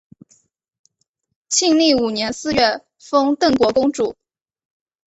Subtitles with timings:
[1.47, 4.15] 庆历五年四月封邓国公主。